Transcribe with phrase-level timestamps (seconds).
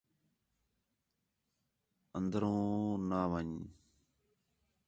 [2.17, 3.51] اندر ون٘ڄ نہ ون٘ڄ